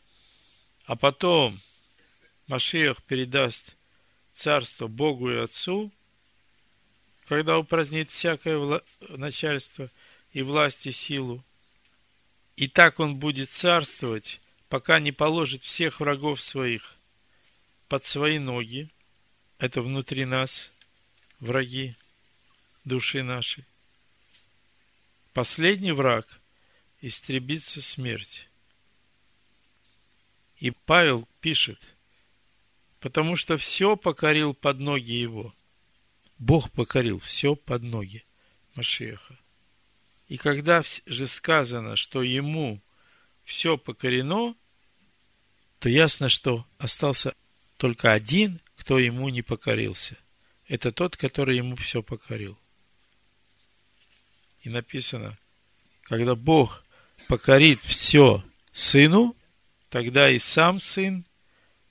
А 0.84 0.94
потом 0.94 1.58
Машиях 2.48 3.02
передаст 3.04 3.76
царство 4.34 4.88
Богу 4.88 5.30
и 5.30 5.36
Отцу, 5.36 5.90
когда 7.26 7.58
упразднит 7.58 8.10
всякое 8.10 8.82
начальство 9.08 9.90
и 10.32 10.42
власть 10.42 10.86
и 10.86 10.92
силу. 10.92 11.42
И 12.56 12.68
так 12.68 13.00
он 13.00 13.16
будет 13.16 13.50
царствовать, 13.50 14.40
пока 14.68 14.98
не 15.00 15.12
положит 15.12 15.64
всех 15.64 16.00
врагов 16.00 16.42
своих 16.42 16.96
под 17.88 18.04
свои 18.04 18.38
ноги, 18.38 18.90
это 19.58 19.82
внутри 19.82 20.24
нас, 20.24 20.70
враги 21.40 21.94
души 22.84 23.22
нашей. 23.22 23.64
Последний 25.32 25.92
враг 25.92 26.40
истребится 27.00 27.82
смерть. 27.82 28.48
И 30.58 30.70
Павел 30.70 31.28
пишет, 31.40 31.93
потому 33.04 33.36
что 33.36 33.58
все 33.58 33.96
покорил 33.96 34.54
под 34.54 34.80
ноги 34.80 35.12
его. 35.12 35.54
Бог 36.38 36.70
покорил 36.70 37.18
все 37.18 37.54
под 37.54 37.82
ноги 37.82 38.24
Машеха. 38.76 39.38
И 40.28 40.38
когда 40.38 40.82
же 41.04 41.26
сказано, 41.26 41.96
что 41.96 42.22
ему 42.22 42.80
все 43.44 43.76
покорено, 43.76 44.56
то 45.80 45.90
ясно, 45.90 46.30
что 46.30 46.66
остался 46.78 47.34
только 47.76 48.10
один, 48.10 48.58
кто 48.74 48.98
ему 48.98 49.28
не 49.28 49.42
покорился. 49.42 50.16
Это 50.66 50.90
тот, 50.90 51.14
который 51.14 51.58
ему 51.58 51.76
все 51.76 52.02
покорил. 52.02 52.58
И 54.62 54.70
написано, 54.70 55.36
когда 56.04 56.34
Бог 56.34 56.86
покорит 57.28 57.82
все 57.82 58.42
сыну, 58.72 59.36
тогда 59.90 60.30
и 60.30 60.38
сам 60.38 60.80
сын 60.80 61.26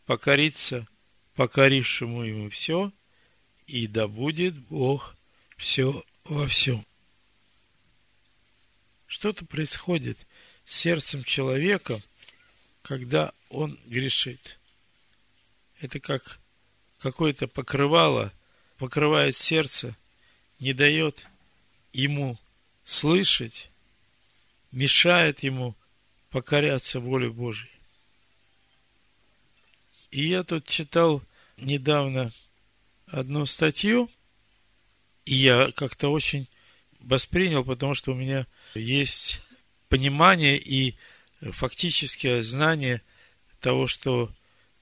покорится 0.08 0.88
покорившему 1.36 2.24
ему 2.24 2.50
все, 2.50 2.92
и 3.68 3.88
да 3.88 4.08
будет 4.08 4.56
Бог 4.56 5.16
все 5.58 6.04
во 6.24 6.48
всем. 6.48 6.86
Что-то 9.08 9.46
происходит 9.46 10.18
с 10.66 10.76
сердцем 10.76 11.24
человека, 11.24 12.02
когда 12.82 13.32
он 13.50 13.80
грешит. 13.86 14.60
Это 15.80 16.00
как 16.00 16.40
какое-то 17.00 17.48
покрывало 17.48 18.34
покрывает 18.78 19.36
сердце, 19.36 19.96
не 20.60 20.74
дает 20.74 21.28
ему 21.94 22.38
слышать, 22.84 23.70
мешает 24.72 25.42
ему 25.44 25.76
покоряться 26.30 27.00
воле 27.00 27.30
Божьей. 27.30 27.73
И 30.14 30.28
я 30.28 30.44
тут 30.44 30.68
читал 30.68 31.24
недавно 31.58 32.32
одну 33.08 33.48
статью, 33.48 34.12
и 35.26 35.34
я 35.34 35.72
как-то 35.72 36.10
очень 36.10 36.48
воспринял, 37.00 37.66
потому 37.66 37.96
что 37.96 38.12
у 38.12 38.16
меня 38.16 38.46
есть 38.76 39.42
понимание 39.90 40.60
и 40.60 40.96
фактическое 41.42 42.44
знание 42.44 43.02
того, 43.60 43.88
что 43.88 44.32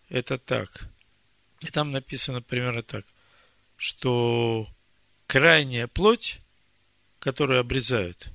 это 0.09 0.37
так. 0.37 0.89
И 1.61 1.67
там 1.67 1.93
написано 1.93 2.41
примерно 2.41 2.83
так, 2.83 3.05
что 3.77 4.67
крайняя 5.27 5.87
плоть, 5.87 6.39
которую 7.19 7.61
обрезают 7.61 8.27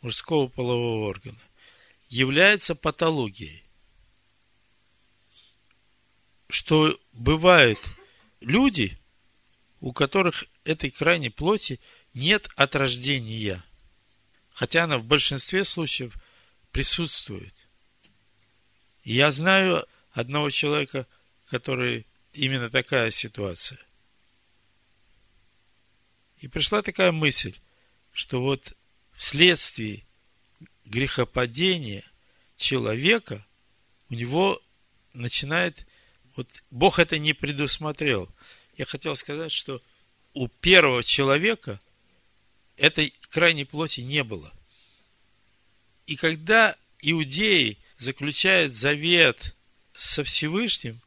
мужского 0.00 0.48
полового 0.48 1.06
органа, 1.06 1.38
является 2.08 2.74
патологией. 2.74 3.62
Что 6.52 6.94
бывают 7.14 7.78
люди, 8.42 8.98
у 9.80 9.94
которых 9.94 10.44
этой 10.64 10.90
крайней 10.90 11.30
плоти 11.30 11.80
нет 12.12 12.50
от 12.56 12.76
рождения, 12.76 13.64
хотя 14.50 14.84
она 14.84 14.98
в 14.98 15.04
большинстве 15.04 15.64
случаев 15.64 16.14
присутствует. 16.70 17.54
Я 19.02 19.32
знаю 19.32 19.86
одного 20.10 20.50
человека, 20.50 21.06
который 21.46 22.06
именно 22.34 22.68
такая 22.68 23.10
ситуация. 23.10 23.78
И 26.36 26.48
пришла 26.48 26.82
такая 26.82 27.12
мысль, 27.12 27.56
что 28.12 28.42
вот 28.42 28.76
вследствие 29.14 30.04
грехопадения 30.84 32.04
человека 32.56 33.42
у 34.10 34.14
него 34.14 34.60
начинает, 35.14 35.86
вот 36.36 36.48
Бог 36.70 36.98
это 36.98 37.18
не 37.18 37.32
предусмотрел. 37.32 38.28
Я 38.76 38.86
хотел 38.86 39.16
сказать, 39.16 39.52
что 39.52 39.82
у 40.34 40.48
первого 40.48 41.04
человека 41.04 41.80
этой 42.76 43.14
крайней 43.28 43.64
плоти 43.64 44.00
не 44.00 44.24
было. 44.24 44.52
И 46.06 46.16
когда 46.16 46.76
иудеи 47.00 47.78
заключают 47.96 48.74
завет 48.74 49.54
со 49.92 50.24
Всевышним, 50.24 51.00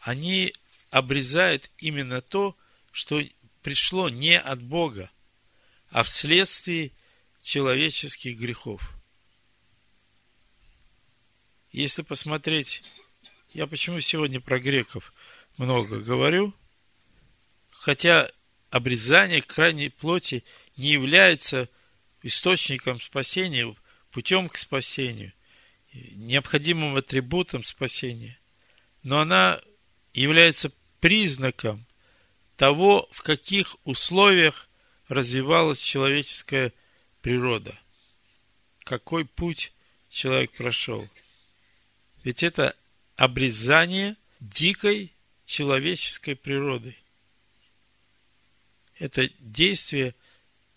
они 0.00 0.54
обрезают 0.90 1.70
именно 1.78 2.20
то, 2.20 2.56
что 2.92 3.22
пришло 3.62 4.08
не 4.08 4.38
от 4.38 4.62
Бога, 4.62 5.10
а 5.90 6.02
вследствие 6.02 6.92
человеческих 7.42 8.38
грехов. 8.38 8.92
Если 11.72 12.02
посмотреть, 12.02 12.82
я 13.56 13.66
почему 13.66 14.00
сегодня 14.00 14.38
про 14.38 14.58
греков 14.58 15.14
много 15.56 15.98
говорю, 16.00 16.52
хотя 17.70 18.30
обрезание 18.68 19.40
крайней 19.40 19.88
плоти 19.88 20.44
не 20.76 20.88
является 20.88 21.70
источником 22.22 23.00
спасения, 23.00 23.74
путем 24.10 24.50
к 24.50 24.58
спасению, 24.58 25.32
необходимым 25.94 26.96
атрибутом 26.96 27.64
спасения, 27.64 28.38
но 29.02 29.20
она 29.20 29.58
является 30.12 30.70
признаком 31.00 31.86
того, 32.58 33.08
в 33.10 33.22
каких 33.22 33.76
условиях 33.84 34.68
развивалась 35.08 35.80
человеческая 35.80 36.74
природа, 37.22 37.74
какой 38.84 39.24
путь 39.24 39.72
человек 40.10 40.52
прошел. 40.52 41.08
Ведь 42.22 42.42
это 42.42 42.76
обрезание 43.16 44.16
дикой 44.40 45.12
человеческой 45.44 46.36
природы. 46.36 46.96
Это 48.98 49.28
действие 49.38 50.14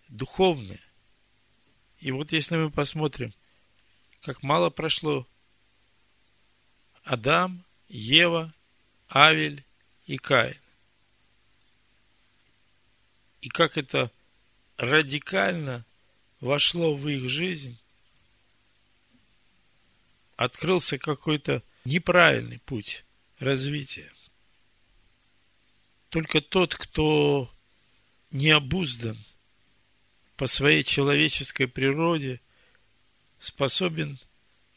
духовное. 0.08 0.80
И 2.00 2.12
вот 2.12 2.32
если 2.32 2.56
мы 2.56 2.72
посмотрим, 2.72 3.34
как 4.22 4.44
мало 4.44 4.70
прошло 4.70 5.28
Адам, 7.04 7.64
Ева, 7.88 8.54
Авель 9.10 9.64
и 10.06 10.18
Каин. 10.18 10.56
И 13.42 13.50
как 13.50 13.78
это 13.78 14.12
радикально 14.78 15.86
вошло 16.40 16.96
в 16.96 17.08
их 17.08 17.30
жизнь, 17.30 17.78
открылся 20.36 20.98
какой-то 20.98 21.64
неправильный 21.90 22.60
путь 22.60 23.04
развития. 23.40 24.12
Только 26.10 26.40
тот, 26.40 26.76
кто 26.76 27.52
не 28.32 28.52
обуздан 28.52 29.18
по 30.38 30.48
своей 30.48 30.84
человеческой 30.84 31.68
природе, 31.68 32.42
способен 33.40 34.20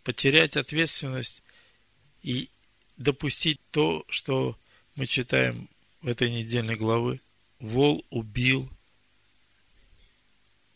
потерять 0.05 0.57
ответственность 0.57 1.42
и 2.22 2.48
допустить 2.96 3.61
то, 3.70 4.05
что 4.09 4.59
мы 4.94 5.07
читаем 5.07 5.68
в 6.01 6.09
этой 6.09 6.31
недельной 6.31 6.77
главы. 6.77 7.20
Вол 7.59 8.05
убил, 8.11 8.68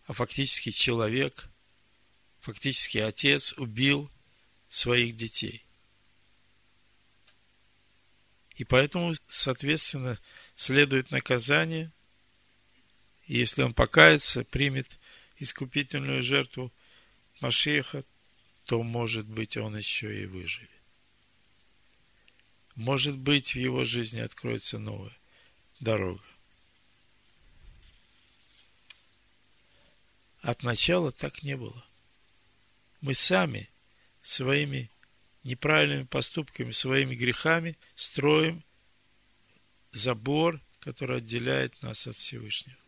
а 0.07 0.13
фактически 0.13 0.71
человек, 0.71 1.49
фактически 2.41 2.99
отец 2.99 3.55
убил 3.57 4.11
своих 4.69 5.17
детей. 5.17 5.66
И 8.57 8.65
поэтому, 8.65 9.15
соответственно, 9.29 10.19
следует 10.55 11.11
наказание. 11.11 11.93
Если 13.27 13.63
он 13.63 13.75
покается, 13.75 14.45
примет 14.45 14.99
искупительную 15.39 16.23
жертву 16.23 16.73
Машеха, 17.41 18.05
то, 18.65 18.83
может 18.83 19.27
быть, 19.27 19.57
он 19.57 19.77
еще 19.77 20.23
и 20.23 20.27
выживет. 20.27 20.71
Может 22.75 23.17
быть, 23.19 23.55
в 23.55 23.59
его 23.59 23.85
жизни 23.85 24.21
откроется 24.21 24.79
новая 24.79 25.17
дорога. 25.81 26.25
От 30.41 30.63
начала 30.63 31.13
так 31.13 31.43
не 31.43 31.57
было. 31.57 31.85
Мы 33.01 33.15
сами 33.15 33.69
своими 34.23 34.91
неправильными 35.47 36.05
поступками, 36.05 36.71
своими 36.73 37.15
грехами 37.15 37.77
строим 37.95 38.65
забор, 39.93 40.61
который 40.81 41.19
отделяет 41.19 41.81
нас 41.83 42.07
от 42.07 42.17
Всевышнего. 42.17 42.79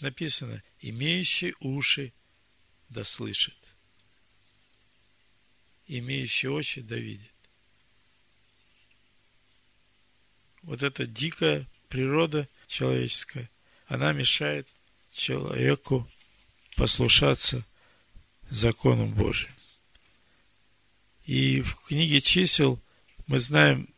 Написано, 0.00 0.62
имеющий 0.80 1.54
уши 1.60 2.12
да 2.88 3.04
слышит 3.04 3.74
имеющий 5.86 6.48
очи 6.48 6.80
да 6.80 6.96
видит. 6.96 7.30
Вот 10.62 10.82
эта 10.82 11.06
дикая 11.06 11.66
природа 11.88 12.48
человеческая, 12.66 13.50
она 13.86 14.12
мешает 14.12 14.66
человеку 15.12 16.10
послушаться 16.76 17.64
законам 18.50 19.12
Божьим. 19.12 19.50
И 21.24 21.62
в 21.62 21.76
книге 21.86 22.20
чисел 22.20 22.80
мы 23.26 23.40
знаем, 23.40 23.88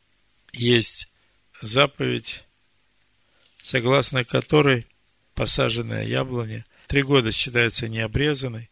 есть 0.53 1.13
заповедь, 1.61 2.45
согласно 3.61 4.25
которой 4.25 4.87
посаженная 5.35 6.05
яблоня 6.07 6.65
три 6.87 7.03
года 7.03 7.33
считается 7.33 7.89
необрезанной, 7.89 8.71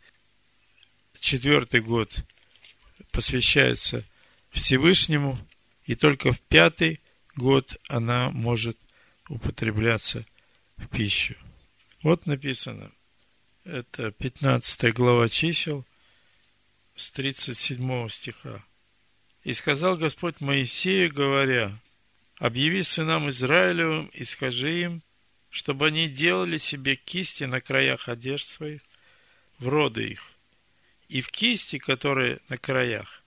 четвертый 1.18 1.80
год 1.80 2.22
посвящается 3.10 4.04
Всевышнему, 4.50 5.38
и 5.84 5.94
только 5.94 6.32
в 6.32 6.40
пятый 6.40 7.00
год 7.34 7.76
она 7.88 8.30
может 8.30 8.78
употребляться 9.28 10.24
в 10.76 10.86
пищу. 10.88 11.34
Вот 12.02 12.26
написано, 12.26 12.90
это 13.64 14.12
15 14.12 14.92
глава 14.92 15.28
чисел, 15.28 15.84
с 16.96 17.10
37 17.10 18.08
стиха. 18.08 18.64
«И 19.42 19.52
сказал 19.54 19.96
Господь 19.96 20.40
Моисею, 20.40 21.12
говоря, 21.12 21.76
объяви 22.36 22.82
сынам 22.82 23.28
Израилевым 23.30 24.06
и 24.06 24.24
скажи 24.24 24.80
им, 24.82 25.02
чтобы 25.50 25.86
они 25.86 26.08
делали 26.08 26.58
себе 26.58 26.96
кисти 26.96 27.44
на 27.44 27.60
краях 27.60 28.08
одежд 28.08 28.46
своих, 28.46 28.82
в 29.58 29.68
роды 29.68 30.08
их, 30.08 30.32
и 31.08 31.20
в 31.20 31.30
кисти, 31.30 31.78
которые 31.78 32.38
на 32.48 32.58
краях, 32.58 33.22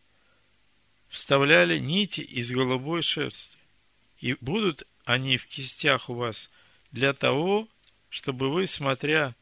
вставляли 1.10 1.80
нити 1.80 2.22
из 2.22 2.52
голубой 2.52 3.02
шерсти. 3.02 3.58
И 4.20 4.36
будут 4.42 4.88
они 5.06 5.38
в 5.38 5.48
кистях 5.48 6.10
у 6.10 6.16
вас 6.16 6.50
для 6.92 7.14
того, 7.14 7.68
чтобы 8.10 8.52
вы, 8.52 8.68
смотря 8.68 9.36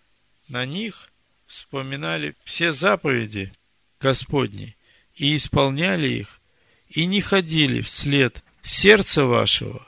на 0.47 0.65
них, 0.65 1.11
вспоминали 1.45 2.35
все 2.43 2.73
заповеди 2.73 3.53
Господни 3.99 4.75
и 5.15 5.35
исполняли 5.35 6.07
их, 6.07 6.41
и 6.89 7.05
не 7.05 7.21
ходили 7.21 7.81
вслед 7.81 8.43
сердца 8.63 9.25
вашего 9.25 9.85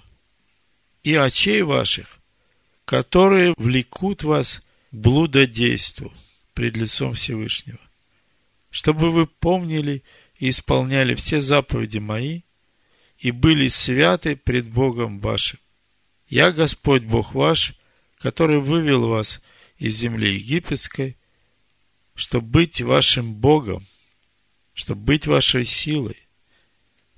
и 1.04 1.16
очей 1.16 1.62
ваших, 1.62 2.20
которые 2.86 3.54
влекут 3.58 4.24
вас 4.24 4.62
к 4.92 4.96
блудодейству 4.96 6.14
пред 6.54 6.76
лицом 6.76 7.14
Всевышнего 7.14 7.80
чтобы 8.78 9.12
вы 9.12 9.26
помнили 9.26 10.04
и 10.38 10.50
исполняли 10.50 11.16
все 11.16 11.42
заповеди 11.42 11.98
мои 11.98 12.42
и 13.18 13.32
были 13.32 13.68
святы 13.70 14.36
пред 14.36 14.70
Богом 14.70 15.20
вашим. 15.20 15.60
Я 16.28 16.52
Господь 16.52 17.02
Бог 17.02 17.34
ваш, 17.34 17.74
который 18.20 18.60
вывел 18.60 19.08
вас 19.08 19.42
из 19.78 19.96
земли 19.96 20.34
египетской, 20.34 21.18
чтобы 22.16 22.48
быть 22.48 22.82
вашим 22.82 23.36
Богом, 23.36 23.86
чтобы 24.74 25.02
быть 25.02 25.28
вашей 25.28 25.66
силой. 25.66 26.18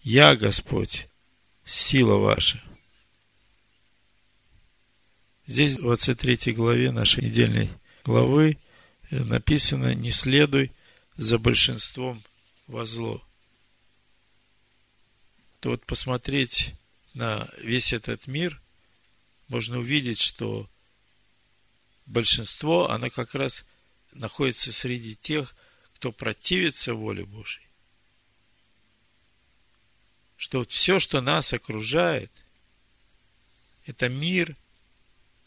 Я 0.02 0.36
Господь, 0.36 1.08
сила 1.64 2.18
ваша. 2.18 2.62
Здесь 5.46 5.78
в 5.78 5.82
23 5.82 6.54
главе 6.54 6.92
нашей 6.92 7.24
недельной 7.24 7.70
главы 8.04 8.58
написано 9.10 9.94
«Не 9.96 10.12
следуй 10.12 10.72
за 11.16 11.40
большинством 11.40 12.22
во 12.68 12.86
зло». 12.86 13.24
То 15.60 15.72
вот 15.72 15.86
посмотреть 15.86 16.76
на 17.14 17.50
весь 17.58 17.94
этот 17.94 18.28
мир, 18.28 18.62
можно 19.48 19.80
увидеть, 19.80 20.22
что 20.22 20.70
большинство, 22.10 22.90
оно 22.90 23.10
как 23.10 23.36
раз 23.36 23.66
находится 24.12 24.74
среди 24.74 25.16
тех, 25.16 25.56
кто 25.94 26.12
противится 26.12 26.94
воле 26.94 27.26
Божьей. 27.26 27.68
Что 30.36 30.64
все, 30.66 31.00
что 31.00 31.22
нас 31.22 31.54
окружает, 31.54 32.32
это 33.86 34.10
мир, 34.10 34.56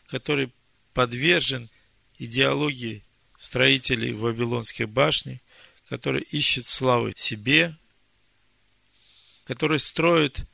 который 0.06 0.52
подвержен 0.94 1.70
идеологии 2.18 3.04
строителей 3.38 4.12
Вавилонской 4.12 4.86
башни, 4.86 5.42
который 5.88 6.22
ищет 6.22 6.66
славы 6.66 7.12
себе, 7.16 7.76
который 9.44 9.80
строит 9.80 10.46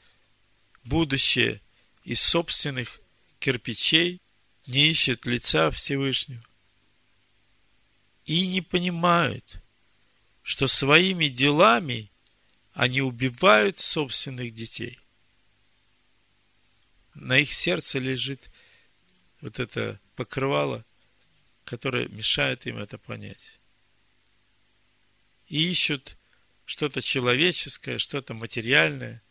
будущее 0.85 1.61
из 2.05 2.23
собственных 2.23 3.01
кирпичей, 3.40 4.23
не 4.68 4.90
ищет 4.90 5.24
лица 5.24 5.70
Всевышнего 5.70 6.44
и 8.26 8.46
не 8.46 8.61
понимают, 8.61 9.62
что 10.42 10.68
своими 10.68 11.28
делами 11.28 12.12
они 12.74 13.00
убивают 13.00 13.78
собственных 13.78 14.52
детей. 14.52 15.00
На 17.14 17.38
их 17.38 17.52
сердце 17.54 17.98
лежит 17.98 18.50
вот 19.40 19.59
это 19.59 19.98
покрывало, 20.16 20.85
которое 21.64 22.07
мешает 22.09 22.66
им 22.66 22.76
это 22.76 22.98
понять. 22.98 23.59
И 25.46 25.70
ищут 25.70 26.18
что-то 26.66 27.00
человеческое, 27.00 27.96
что-то 27.96 28.35
материальное, 28.35 29.22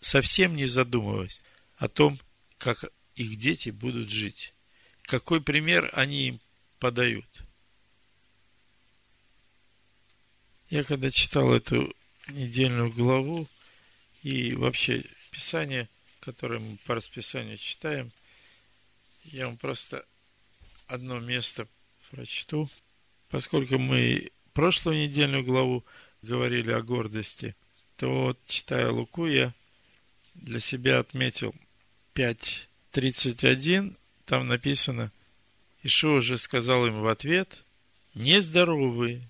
совсем 0.00 0.56
не 0.56 0.64
задумываясь 0.64 1.42
о 1.76 1.88
том, 1.88 2.18
как 2.56 2.90
их 3.22 3.36
дети 3.36 3.70
будут 3.70 4.08
жить. 4.08 4.54
Какой 5.02 5.40
пример 5.40 5.90
они 5.92 6.28
им 6.28 6.40
подают– 6.78 7.26
Я 10.70 10.84
когда 10.84 11.10
читал 11.10 11.52
эту 11.52 11.92
недельную 12.28 12.92
главу 12.92 13.48
и 14.22 14.54
вообще 14.54 15.04
Писание, 15.32 15.88
которое 16.20 16.60
мы 16.60 16.76
по 16.86 16.94
расписанию 16.94 17.58
читаем, 17.58 18.12
я 19.24 19.46
вам 19.46 19.56
просто 19.56 20.06
одно 20.86 21.18
место 21.18 21.66
прочту. 22.10 22.70
Поскольку 23.30 23.78
мы 23.78 24.30
прошлую 24.52 24.98
недельную 24.98 25.44
главу 25.44 25.84
говорили 26.22 26.70
о 26.70 26.82
гордости, 26.82 27.56
то 27.96 28.36
читая 28.46 28.90
Луку, 28.90 29.26
я 29.26 29.52
для 30.34 30.60
себя 30.60 31.00
отметил 31.00 31.52
5.31, 32.92 33.96
там 34.24 34.48
написано, 34.48 35.12
Ишуа 35.82 36.20
же 36.20 36.38
сказал 36.38 36.86
им 36.86 37.00
в 37.00 37.06
ответ, 37.06 37.64
нездоровые, 38.14 39.22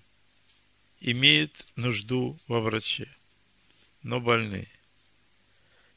имеют 0.99 1.65
нужду 1.75 2.39
во 2.47 2.59
враче, 2.59 3.07
но 4.03 4.19
больные. 4.19 4.67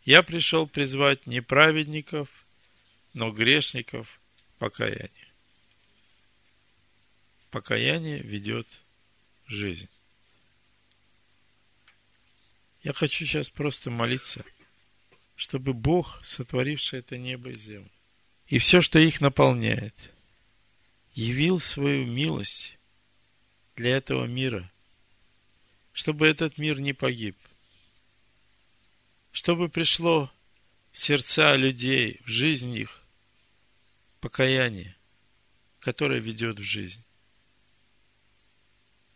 Я 0.05 0.23
пришел 0.23 0.67
призвать 0.67 1.27
не 1.27 1.41
праведников, 1.41 2.29
но 3.15 3.31
грешников 3.31 4.21
покаяние. 4.59 5.09
Покаяние 7.51 8.19
ведет 8.19 8.67
жизнь. 9.47 9.89
Я 12.83 12.93
хочу 12.93 13.25
сейчас 13.25 13.49
просто 13.49 13.91
молиться, 13.91 14.45
чтобы 15.37 15.75
Бог, 15.75 16.25
сотворивший 16.25 17.01
это 17.01 17.19
небо 17.19 17.51
и 17.51 17.59
землю, 17.59 17.91
и 18.47 18.59
все, 18.59 18.81
что 18.81 18.99
их 18.99 19.21
наполняет, 19.21 19.95
явил 21.13 21.61
свою 21.61 22.07
милость 22.07 22.79
для 23.77 23.97
этого 23.97 24.27
мира– 24.27 24.71
чтобы 25.95 26.27
этот 26.27 26.59
мир 26.59 26.81
не 26.81 26.93
погиб, 26.93 27.39
чтобы 29.31 29.69
пришло 29.69 30.31
в 30.91 30.99
сердца 30.99 31.55
людей, 31.55 32.21
в 32.25 32.29
жизнь 32.29 32.75
их 32.75 33.05
покаяние, 34.21 34.97
которое 35.79 36.19
ведет 36.19 36.59
в 36.59 36.65
жизнь. 36.65 37.03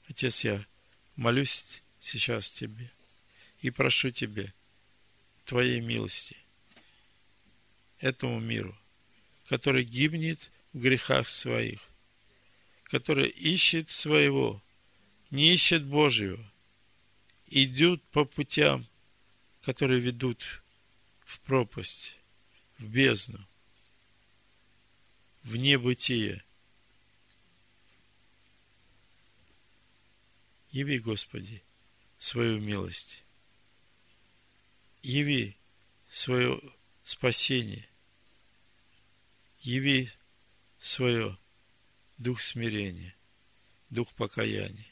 Отец, 0.08 0.44
я 0.44 0.64
молюсь 1.16 1.82
сейчас 1.98 2.48
Тебе 2.48 2.90
и 3.60 3.70
прошу 3.70 4.12
Тебя 4.12 4.54
Твоей 5.48 5.80
милости 5.80 6.36
этому 7.98 8.38
миру, 8.38 8.78
который 9.48 9.82
гибнет 9.82 10.52
в 10.72 10.78
грехах 10.78 11.28
своих, 11.28 11.80
который 12.84 13.28
ищет 13.28 13.90
своего, 13.90 14.62
не 15.30 15.52
ищет 15.52 15.84
Божьего– 15.84 16.44
идут 17.50 18.02
по 18.10 18.24
путям, 18.24 18.86
которые 19.62 20.00
ведут 20.00 20.62
в 21.24 21.40
пропасть, 21.40 22.16
в 22.78 22.84
бездну, 22.84 23.46
в 25.42 25.56
небытие. 25.56 26.44
Яви, 30.70 30.98
Господи, 30.98 31.62
свою 32.18 32.60
милость. 32.60 33.22
Яви 35.02 35.56
свое 36.08 36.60
спасение. 37.04 37.88
Яви 39.60 40.10
свое 40.78 41.36
дух 42.18 42.40
смирения, 42.40 43.14
дух 43.90 44.12
покаяния. 44.14 44.90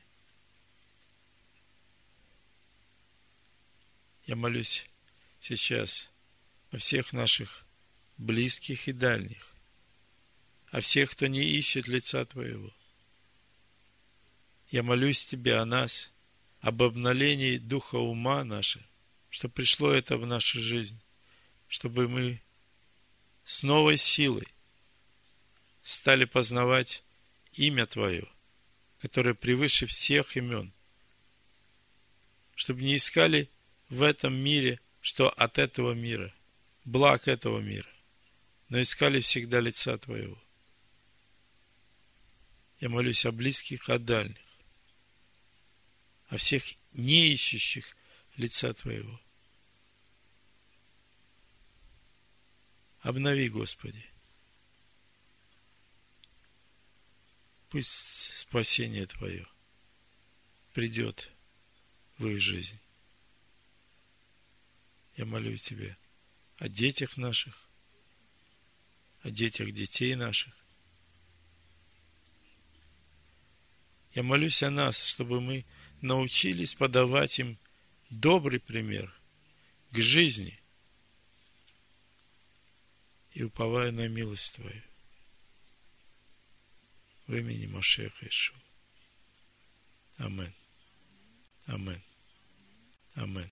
Я 4.27 4.35
молюсь 4.35 4.87
сейчас 5.39 6.11
о 6.73 6.79
всех 6.79 7.13
наших 7.13 7.65
близких 8.19 8.89
и 8.89 8.93
дальних, 8.93 9.55
о 10.71 10.81
всех, 10.81 11.13
кто 11.13 11.27
не 11.29 11.45
ищет 11.45 11.87
лица 11.87 12.25
Твоего. 12.25 12.73
Я 14.69 14.83
молюсь 14.83 15.25
Тебе 15.25 15.57
о 15.57 15.65
нас, 15.65 16.11
об 16.61 16.83
обновлении 16.83 17.59
духа 17.59 17.97
ума 17.97 18.43
нашего, 18.43 18.85
чтобы 19.37 19.53
пришло 19.53 19.93
это 19.93 20.17
в 20.17 20.25
нашу 20.25 20.63
жизнь, 20.63 20.99
чтобы 21.69 22.09
мы 22.09 22.41
с 23.45 23.63
новой 23.63 23.99
силой 23.99 24.49
стали 25.83 26.25
познавать 26.25 27.05
имя 27.53 27.85
Твое, 27.85 28.27
которое 28.99 29.35
превыше 29.35 29.85
всех 29.85 30.39
имен, 30.39 30.73
чтобы 32.55 32.81
не 32.81 32.97
искали 32.97 33.51
в 33.91 34.01
этом 34.01 34.35
мире, 34.35 34.81
что 35.03 35.29
от 35.29 35.59
этого 35.59 35.93
мира, 35.93 36.33
благ 36.87 37.29
этого 37.29 37.61
мира, 37.61 37.93
но 38.71 38.81
искали 38.81 39.21
всегда 39.21 39.61
лица 39.61 39.99
Твоего. 39.99 40.43
Я 42.81 42.89
молюсь 42.89 43.27
о 43.27 43.33
близких, 43.33 43.91
о 43.91 43.99
дальних, 43.99 44.47
о 46.29 46.39
всех 46.39 46.65
не 46.95 47.35
ищущих 47.35 47.95
лица 48.39 48.73
Твоего. 48.73 49.21
Обнови, 53.07 53.49
Господи. 53.49 54.05
Пусть 57.69 58.37
спасение 58.37 59.07
Твое 59.07 59.47
придет 60.73 61.31
в 62.19 62.27
их 62.27 62.41
жизнь. 62.41 62.81
Я 65.15 65.25
молю 65.25 65.57
Тебя 65.57 65.97
о 66.59 66.69
детях 66.69 67.17
наших, 67.17 67.71
о 69.21 69.31
детях 69.31 69.71
детей 69.71 70.17
наших. 70.17 70.67
Я 74.15 74.25
молюсь 74.25 74.65
о 74.65 74.71
нас, 74.71 75.05
чтобы 75.07 75.41
мы 75.41 75.65
научились 76.01 76.75
подавать 76.75 77.39
им 77.39 77.57
добрый 78.11 78.59
пример 78.59 79.17
к 79.93 80.01
жизни 80.01 80.61
и 83.37 83.43
уповая 83.43 83.93
на 83.93 84.09
милость 84.09 84.55
Твою. 84.55 84.83
В 87.27 87.35
имени 87.35 87.67
Машеха 87.67 88.27
Ишуа. 88.27 88.57
Амен. 90.17 90.55
Амен. 91.67 92.03
Амен. 93.15 93.45